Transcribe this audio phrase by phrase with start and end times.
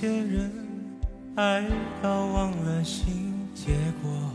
[0.00, 0.52] 些人
[1.34, 1.64] 爱
[2.00, 4.32] 到忘了形，结果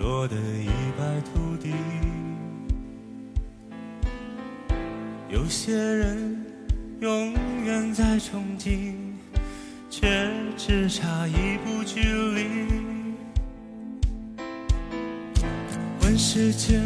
[0.00, 0.66] 落得一
[0.98, 1.72] 败涂地。
[5.28, 6.44] 有些人
[6.98, 7.32] 永
[7.64, 8.94] 远在憧憬，
[9.88, 12.66] 却只差一步距离。
[16.02, 16.82] 问世间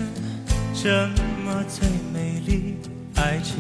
[0.74, 1.08] 什
[1.47, 2.74] 么最美丽？
[3.14, 3.56] 爱情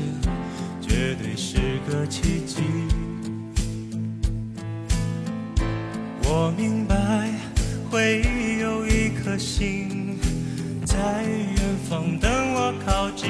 [0.78, 1.56] 绝对是
[1.88, 2.62] 个奇迹。
[6.34, 6.96] 我明白，
[7.90, 8.22] 会
[8.58, 10.18] 有一颗心
[10.82, 13.28] 在远方等我靠近。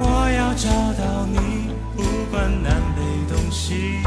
[0.00, 3.00] 我要找到你，不管南北
[3.32, 4.00] 东西，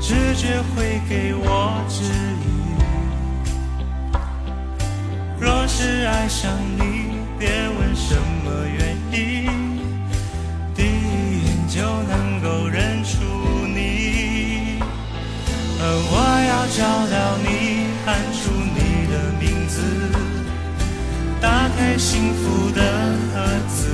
[0.00, 2.46] 直觉会给我指引。
[5.40, 8.91] 若是爱上你，别问什么原因，
[16.74, 19.82] 找到你，喊出你的名字，
[21.38, 22.80] 打开幸福的
[23.34, 23.88] 盒子，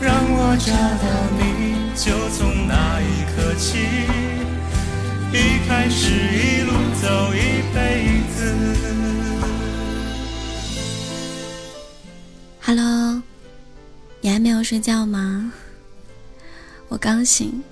[0.00, 1.04] 让我找到
[1.36, 3.04] 你，就从那一
[3.36, 3.76] 刻起，
[5.34, 8.38] 一开始一路走一辈子。
[12.62, 13.20] Hello，
[14.22, 15.52] 你还没有睡觉吗？
[16.88, 17.62] 我刚醒。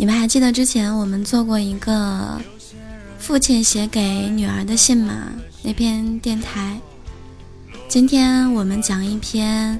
[0.00, 2.40] 你们还记得之前我们做过一个
[3.18, 5.30] 父亲写给女儿的信吗？
[5.62, 6.80] 那篇电台。
[7.86, 9.78] 今天我们讲一篇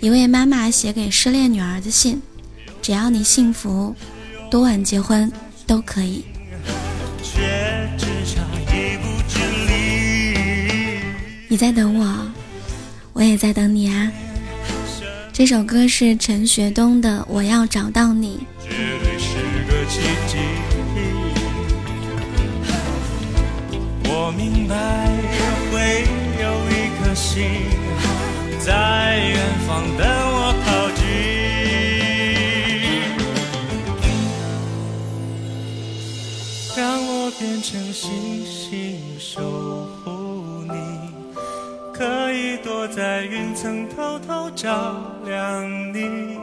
[0.00, 2.20] 一位妈妈写给失恋女儿的信。
[2.82, 3.96] 只要你幸福，
[4.50, 5.32] 多晚结婚
[5.66, 6.26] 都可以。
[11.48, 12.26] 你在等我，
[13.14, 14.12] 我也在等你啊。
[15.32, 18.46] 这首歌是陈学冬的《我要找到你》。
[19.86, 20.38] 奇迹。
[24.06, 24.74] 我明白
[25.70, 26.06] 会
[26.42, 27.32] 有一颗心
[28.60, 31.02] 在远方等我靠近，
[36.76, 39.42] 让我变成星星守
[40.04, 40.74] 护你。
[41.92, 46.38] 可以躲在云层偷偷照亮你，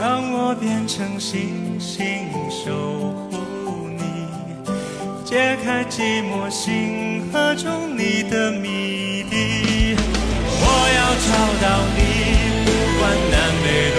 [0.00, 2.70] 让我变成星星守
[3.32, 4.28] 护你，
[5.24, 9.96] 解开寂寞星河中你的谜底。
[10.60, 10.64] 我
[10.94, 11.66] 要找到
[11.96, 11.98] 你，
[12.64, 12.66] 不
[13.00, 13.66] 管南北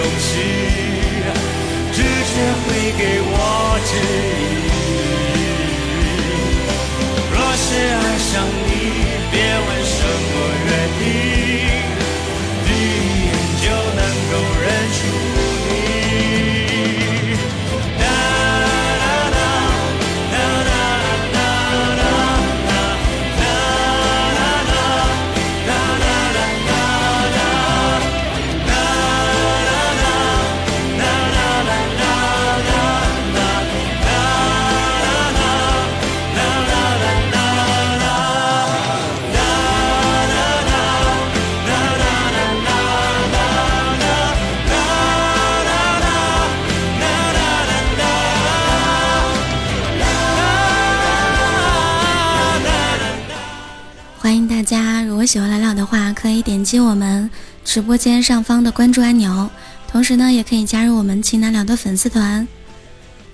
[56.70, 57.28] 击我们
[57.64, 59.50] 直播间上方的关注按钮，
[59.88, 62.46] 同时呢，也可以加入我们情难聊的粉丝团。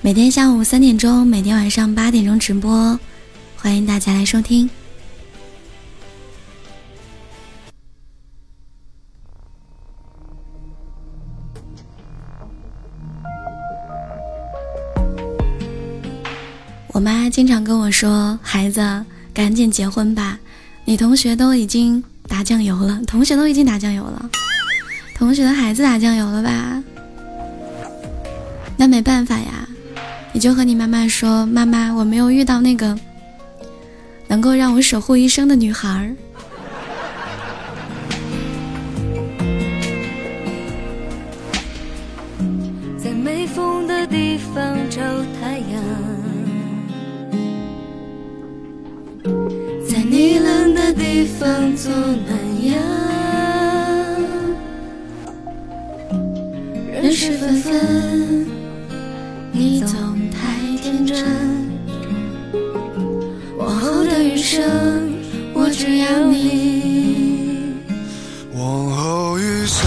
[0.01, 2.99] 每天下午三点钟，每天晚上八点钟直播，
[3.59, 4.71] 欢迎大家来收听。
[16.89, 19.05] 我妈经常跟我说：“孩子，
[19.35, 20.39] 赶紧结婚吧，
[20.87, 24.31] 你同学都已经打酱油了，同学都已经打酱油了，
[25.15, 26.83] 同学的孩子打酱油了吧？
[28.77, 29.67] 那没办法呀，
[30.33, 32.99] 你就和你妈妈说，妈妈，我没有遇到那个
[34.29, 36.15] 能够让我守护一生的女孩儿。
[43.03, 45.01] 在没风的地方找
[45.41, 45.83] 太阳，
[50.97, 52.75] 地方做暖阳。
[56.91, 58.47] 人世纷纷，
[59.53, 61.25] 你总太天真。
[63.59, 64.63] 往后的余生，
[65.53, 67.75] 我只要你。
[68.55, 69.87] 往后余生，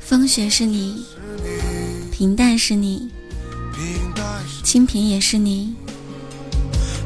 [0.00, 1.04] 风雪是你，
[2.10, 3.08] 平淡是你，
[4.64, 5.74] 清贫也是你。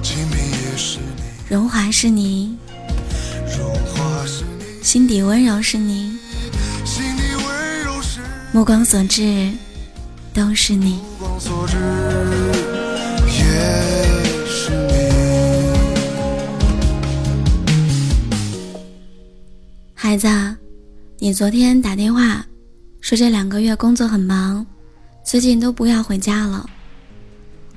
[0.02, 1.33] 清贫也是你。
[1.54, 2.58] 荣华是你，
[4.82, 6.12] 心底温柔是你，
[8.50, 9.52] 目光所至
[10.32, 10.98] 都是你。
[19.94, 20.26] 孩子，
[21.20, 22.44] 你昨天打电话
[23.00, 24.66] 说这两个月工作很忙，
[25.24, 26.68] 最近都不要回家了。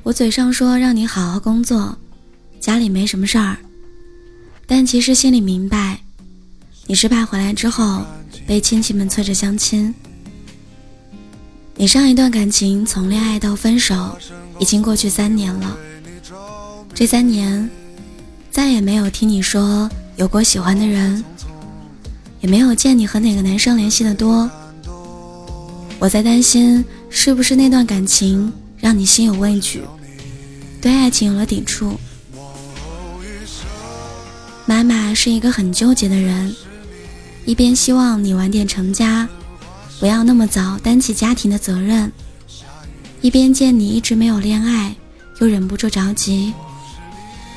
[0.01, 1.95] 我嘴上说让你好好工作，
[2.59, 3.55] 家里没什么事儿，
[4.67, 5.99] 但其实心里明白，
[6.85, 8.05] 你是怕回来之后
[8.45, 9.95] 被亲戚们催着相亲。
[11.75, 14.17] 你上一段感情从恋爱到分手，
[14.59, 15.77] 已经过去三年了。
[16.93, 17.69] 这三年，
[18.51, 21.23] 再也没有听你说有过喜欢的人。
[22.39, 24.47] 也没有见你和哪个男生联系的多，
[25.97, 29.81] 我在担心是不是那段感情让你心有畏惧，
[30.79, 31.99] 对爱情有了抵触。
[34.69, 36.53] 妈妈是一个很纠结的人，
[37.45, 39.25] 一边希望你晚点成家，
[39.97, 42.11] 不要那么早担起家庭的责任，
[43.21, 44.93] 一边见你一直没有恋爱，
[45.39, 46.53] 又忍不住着急，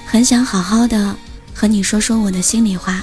[0.06, 1.16] 很想好好的
[1.52, 3.02] 和你说说我的心里话。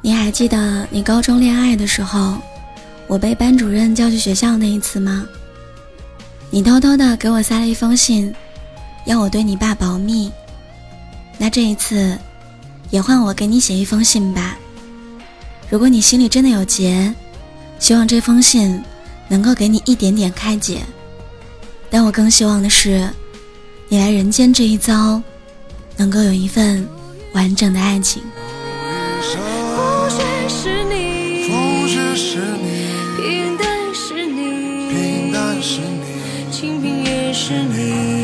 [0.00, 2.38] 你还记得你高中恋爱的时候，
[3.12, 5.28] 我被班主任叫去学校那一次吗？
[6.48, 8.34] 你偷偷的给我塞了一封信，
[9.04, 10.32] 要我对你爸保密。
[11.36, 12.16] 那这一次，
[12.88, 14.56] 也换我给你写一封信吧。
[15.68, 17.14] 如果你心里真的有结，
[17.78, 18.82] 希望这封信
[19.28, 20.80] 能够给你一点点开解。
[21.90, 23.06] 但我更希望的是，
[23.90, 25.20] 你来人间这一遭，
[25.98, 26.88] 能够有一份
[27.34, 28.22] 完整的爱情。
[29.20, 32.71] 风雪是你，风雪是你，
[37.32, 38.21] 是你，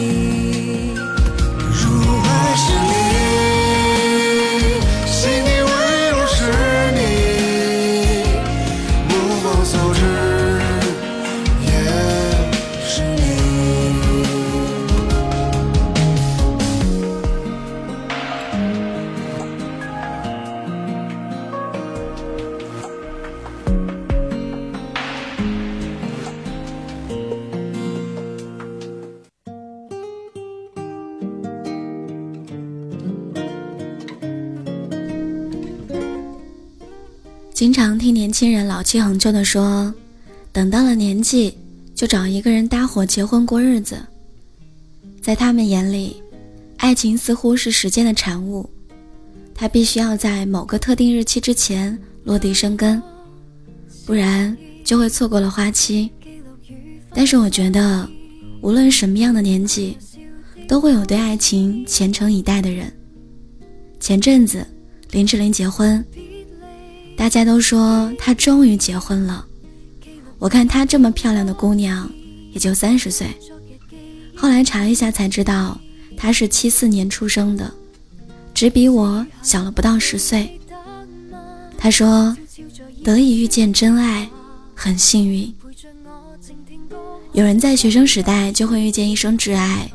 [38.38, 39.92] 亲人老气横秋的说，
[40.52, 41.52] 等到了年纪
[41.92, 44.00] 就找一个人搭伙结婚过日子。
[45.20, 46.22] 在他们眼里，
[46.76, 48.70] 爱情似乎是时间的产物，
[49.52, 53.02] 它必须要在某个特定日期之前落地生根，
[54.06, 56.08] 不然就会错过了花期。
[57.12, 58.08] 但是我觉得，
[58.60, 59.98] 无论什么样的年纪，
[60.68, 62.88] 都会有对爱情虔诚以待的人。
[63.98, 64.64] 前阵子，
[65.10, 66.04] 林志玲结婚。
[67.18, 69.44] 大家都说她终于结婚了。
[70.38, 72.08] 我看她这么漂亮的姑娘，
[72.52, 73.26] 也就三十岁。
[74.36, 75.78] 后来查了一下才知道，
[76.16, 77.74] 她是七四年出生的，
[78.54, 80.60] 只比我小了不到十岁。
[81.76, 82.36] 她说，
[83.02, 84.30] 得以遇见真爱，
[84.72, 85.52] 很幸运。
[87.32, 89.90] 有人在学生时代就会遇见一生挚爱，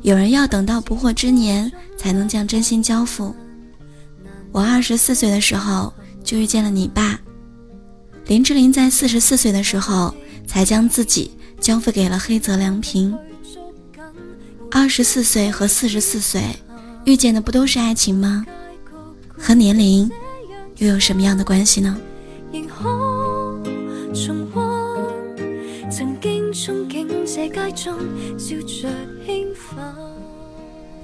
[0.00, 3.36] 有人要等到不惑之年才能将真心交付。
[4.50, 5.92] 我二十四岁的时候。
[6.24, 7.20] 就遇见了你爸，
[8.26, 10.14] 林志玲在四十四岁的时候
[10.46, 13.16] 才将自己交付给了黑泽良平。
[14.70, 16.42] 二十四岁和四十四岁
[17.04, 18.46] 遇见的不都是爱情吗？
[19.36, 20.10] 和年龄
[20.78, 21.98] 又有什么样的关系呢？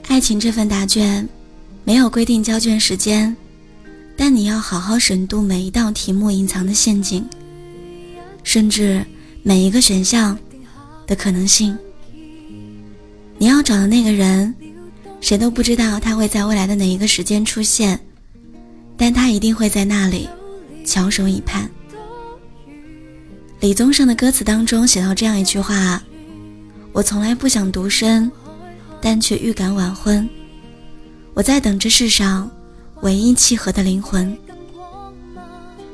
[0.08, 1.28] 爱情这份答卷，
[1.84, 3.36] 没有规定交卷时间。
[4.20, 7.24] 但你要好好审读每一道题目隐藏的陷阱，
[8.42, 9.06] 甚至
[9.44, 10.36] 每一个选项
[11.06, 11.78] 的可能性。
[13.38, 14.52] 你要找的那个人，
[15.20, 17.96] 谁都不知道他会在未来的哪一个时间出现，
[18.96, 20.28] 但他一定会在那里
[20.84, 21.70] 翘首以盼。
[23.60, 26.02] 李宗盛的歌词当中写到这样一句话
[26.90, 28.28] ：“我从来不想独身，
[29.00, 30.28] 但却预感晚婚。
[31.34, 32.50] 我在等这世上。”
[33.02, 34.36] 唯一契合的灵魂。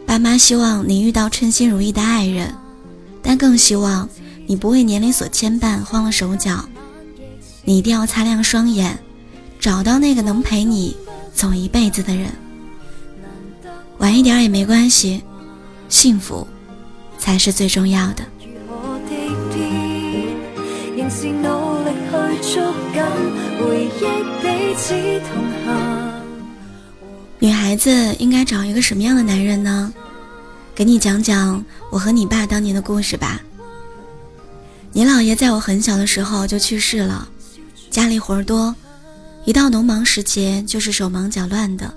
[0.07, 2.55] 爸妈希望你遇到称心如意的爱人，
[3.23, 4.09] 但更希望
[4.47, 6.65] 你不为年龄所牵绊，慌了手脚。
[7.65, 8.99] 你一定要擦亮双眼，
[9.59, 10.97] 找到那个能陪你
[11.33, 12.31] 走一辈子的人。
[13.99, 15.23] 晚一点也没关系，
[15.89, 16.47] 幸福
[17.19, 18.25] 才是最重要的。
[27.39, 29.93] 女孩子应该找一个什么样的男人呢？
[30.75, 33.41] 给你讲讲我和你爸当年的故事吧。
[34.93, 37.29] 你姥爷在我很小的时候就去世了，
[37.91, 38.75] 家里活儿多，
[39.45, 41.93] 一到农忙时节就是手忙脚乱的。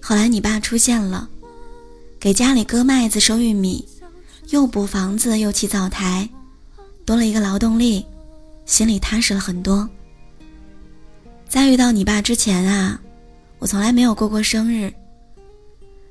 [0.00, 1.28] 后来你爸出现了，
[2.20, 3.86] 给家里割麦子、收玉米，
[4.50, 6.28] 又补房子又砌灶台，
[7.04, 8.04] 多了一个劳动力，
[8.66, 9.88] 心里踏实了很多。
[11.48, 13.00] 在遇到你爸之前啊，
[13.64, 14.92] 我从来没有过过生日。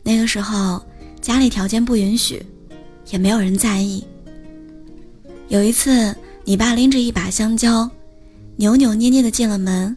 [0.01, 0.83] 那个时候。
[1.21, 2.45] 家里条件不允许，
[3.09, 4.03] 也没有人在意。
[5.47, 7.89] 有一次，你爸拎着一把香蕉，
[8.57, 9.95] 扭扭捏捏的进了门。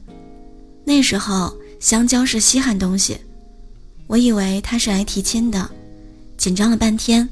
[0.85, 3.19] 那时候香蕉是稀罕东西，
[4.07, 5.69] 我以为他是来提亲的，
[6.37, 7.29] 紧张了半天。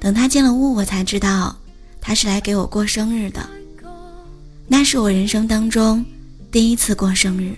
[0.00, 1.54] 等他进了屋，我才知道
[2.00, 3.46] 他是来给我过生日的。
[4.66, 6.02] 那是我人生当中
[6.50, 7.54] 第一次过生日。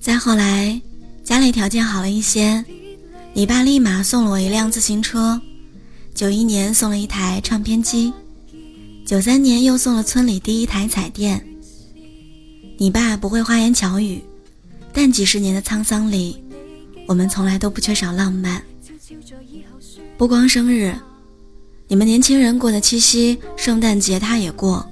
[0.00, 0.80] 再后来，
[1.22, 2.64] 家里条件好了一些，
[3.34, 5.38] 你爸立马送了我一辆自行车，
[6.14, 8.12] 九一年送了一台唱片机，
[9.04, 11.46] 九三年又送了村里第一台彩电。
[12.78, 14.22] 你爸不会花言巧语，
[14.90, 16.42] 但几十年的沧桑里，
[17.06, 18.62] 我们从来都不缺少浪漫。
[20.16, 20.94] 不光生日，
[21.90, 24.88] 你们年轻人过的七夕、圣诞节他也过，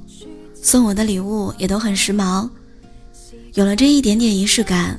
[0.61, 2.51] 送我的礼物也都很时髦。
[3.55, 4.99] 有了这一点点仪式感。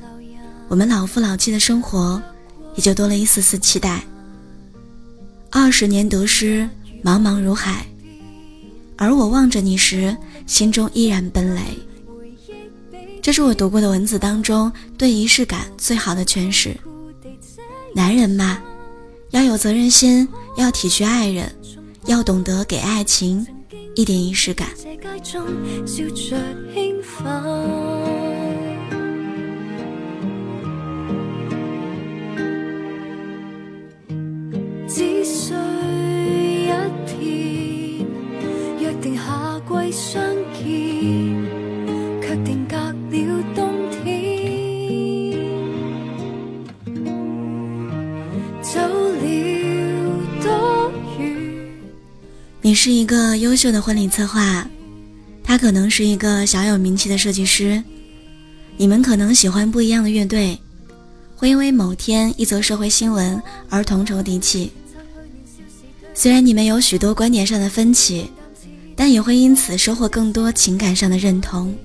[0.68, 2.22] 我们老夫老妻的生活，
[2.74, 4.02] 也就多了一丝丝期待。
[5.50, 6.66] 二十年得失，
[7.04, 7.84] 茫茫如海，
[8.96, 10.16] 而我望着你时，
[10.46, 11.60] 心中依然奔雷。
[13.20, 16.74] 这是我读过的文字当中对仪式感最好的诠释。
[17.94, 18.58] 男人嘛，
[19.32, 20.26] 要有责任心，
[20.56, 21.54] 要体恤爱人，
[22.06, 23.46] 要懂得给爱情
[23.94, 24.68] 一点仪式感。
[34.88, 35.54] 只须
[36.64, 36.68] 一
[37.06, 38.06] 天，
[38.80, 40.20] 约定夏季相
[40.52, 40.62] 见，
[42.20, 43.58] 却定隔了冬
[43.90, 44.02] 天，
[52.70, 54.64] 你是一个优秀的婚礼策划，
[55.42, 57.82] 他可能是一个小有名气的设计师，
[58.76, 60.56] 你们可能喜欢不一样的乐队，
[61.34, 64.70] 会因为某天一则社会新闻而同仇敌气。
[66.14, 68.30] 虽然你们有许多观点上的分歧，
[68.94, 71.76] 但也会因此收获更多情感上的认同。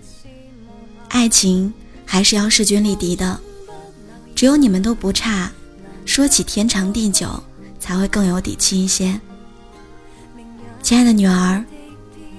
[1.07, 1.73] 爱情
[2.05, 3.39] 还是要势均力敌的，
[4.35, 5.51] 只有你们都不差，
[6.05, 7.43] 说起天长地久
[7.79, 9.19] 才会更有底气一些。
[10.85, 11.65] 亲爱的女儿，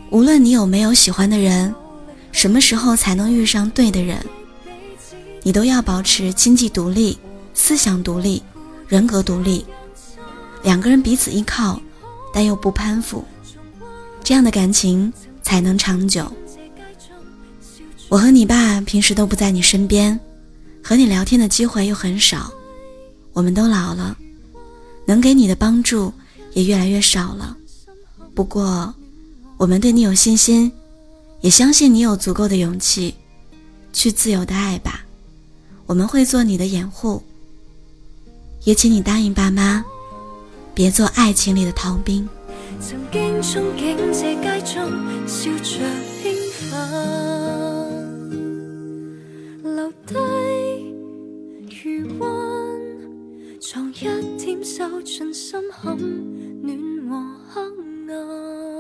[0.09, 1.75] 无论你有没有喜欢的人，
[2.31, 4.25] 什么时候才能遇上对的人，
[5.43, 7.19] 你都要保持经济独立、
[7.55, 8.41] 思想独立、
[8.87, 9.67] 人格独立，
[10.62, 11.83] 两个人彼此依靠，
[12.33, 13.25] 但又不攀附，
[14.23, 15.12] 这样的感情
[15.43, 16.31] 才能长久。
[18.09, 20.21] 我和你爸平时都不在你身边，
[20.85, 22.49] 和你聊天的机会又很少，
[23.33, 24.17] 我们都老了，
[25.05, 26.15] 能给你的帮助
[26.53, 27.57] 也越来越少了。
[28.37, 28.95] 不过，
[29.57, 30.71] 我们对你有信心，
[31.40, 33.14] 也相信你有足够的勇气，
[33.95, 35.07] 去自由的爱吧。
[35.87, 37.23] 我们会做你的掩护，
[38.64, 39.83] 也请你答应爸妈，
[40.75, 42.28] 别做爱情里的逃兵。
[42.78, 44.93] 曾经憧憬这街中
[45.26, 45.81] 笑着
[46.21, 46.37] 兴
[46.69, 46.75] 奋，
[49.62, 50.14] 留低
[51.83, 52.28] 余温，
[53.62, 54.00] 藏一
[54.38, 55.97] 点收进心坎，
[57.56, 58.75] 暖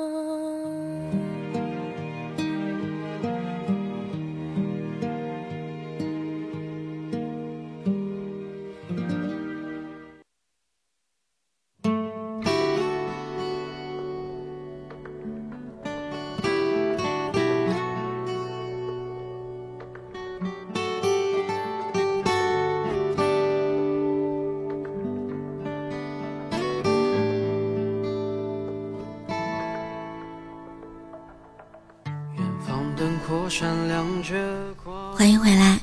[35.14, 35.78] 欢迎回来。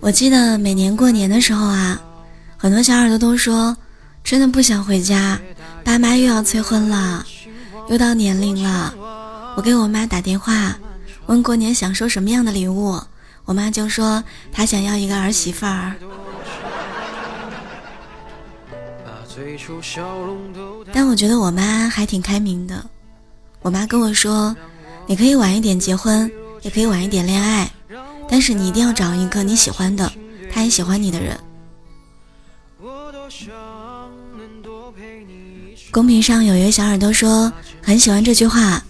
[0.00, 1.98] 我记得每年过年的时候啊，
[2.58, 3.74] 很多小耳朵都说
[4.22, 5.40] 真的不想回家，
[5.82, 7.24] 爸妈又要催婚了，
[7.88, 8.94] 又到年龄了。
[9.56, 10.76] 我给我妈打电话，
[11.26, 13.00] 问过年想收什么样的礼物，
[13.46, 15.94] 我妈就说她想要一个儿媳妇儿。
[20.92, 22.84] 但我觉得我妈还挺开明的，
[23.62, 24.54] 我妈跟我说，
[25.06, 26.30] 你可以晚一点结婚，
[26.62, 27.70] 也可以晚一点恋爱，
[28.28, 30.10] 但是你一定要找一个你喜欢的，
[30.50, 31.38] 他也喜欢你的人。
[35.90, 38.82] 公屏上有一位小耳朵说很喜欢这句话：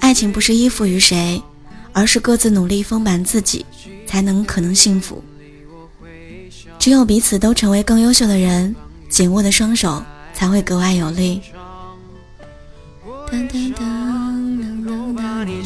[0.00, 1.40] 爱情不是依附于谁，
[1.92, 3.64] 而是各自努力丰满自己，
[4.06, 5.22] 才能可能幸福。
[6.78, 8.74] 只有彼此都成为更优秀的人，
[9.08, 11.40] 紧握的双手才会格外有力。
[13.30, 13.97] 噔噔噔，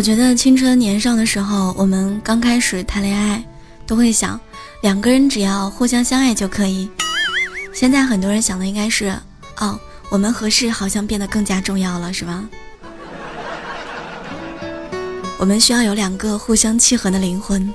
[0.00, 3.44] 我觉得青春年少的时候，我们刚开始谈恋爱，
[3.86, 4.40] 都会想
[4.80, 6.88] 两个人只要互相相爱就可以。
[7.74, 9.14] 现在很多人想的应该是，
[9.58, 9.78] 哦，
[10.08, 12.48] 我们合适好像变得更加重要了，是吗？
[15.36, 17.70] 我们需要有两个互相契合的灵魂。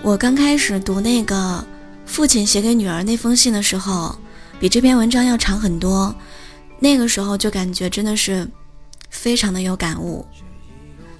[0.00, 1.66] 我刚开始读那个
[2.06, 4.16] 父亲写给女儿那封信的时候，
[4.60, 6.14] 比这篇文章要长很多。
[6.78, 8.48] 那个时候就感觉真的是
[9.14, 10.26] 非常的有感悟，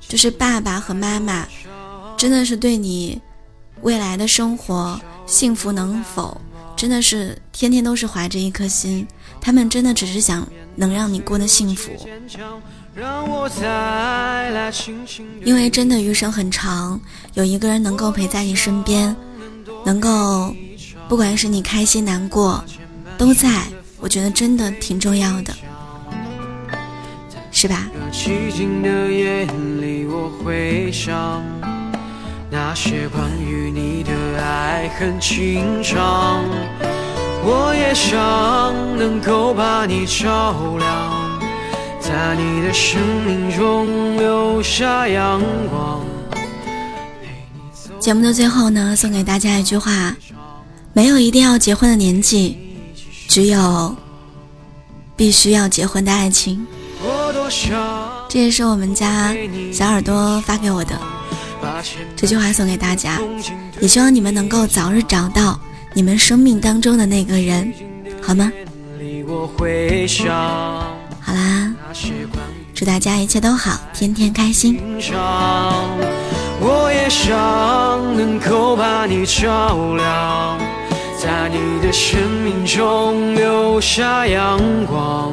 [0.00, 1.46] 就是爸爸和妈妈
[2.16, 3.20] 真的是对你
[3.82, 6.38] 未来的生活幸福能否，
[6.76, 9.06] 真的是天天都是怀着一颗心，
[9.40, 11.90] 他们真的只是想能让你过得幸福。
[15.44, 17.00] 因为真的余生很长，
[17.34, 19.16] 有一个人能够陪在你身边，
[19.84, 20.54] 能够
[21.08, 22.62] 不管是你开心难过，
[23.16, 23.62] 都在，
[23.98, 25.54] 我觉得真的挺重要的，
[27.64, 27.88] 是吧？
[32.50, 36.44] 那些关于你的爱恨情长，
[37.42, 38.14] 我也想
[38.98, 41.40] 能够把你照亮。
[41.98, 46.04] 在你的生命中留下阳光。
[47.98, 50.14] 节目的最后呢，送给大家一句话：
[50.92, 52.58] 没有一定要结婚的年纪，
[53.26, 53.96] 只有
[55.16, 56.66] 必须要结婚的爱情。
[58.28, 59.34] 这也是我们家
[59.72, 60.98] 小耳朵发给我的
[62.16, 63.18] 这句话，送给大家。
[63.80, 65.58] 也希望你们能够早日找到
[65.92, 67.72] 你们生命当中的那个人，
[68.22, 68.50] 好吗？
[71.20, 71.72] 好啦。
[72.74, 74.80] 祝大家一切都好，天天开心。
[76.60, 77.32] 我也想
[78.16, 80.58] 能够把你照亮，
[81.20, 85.32] 在你的生命中留下阳光，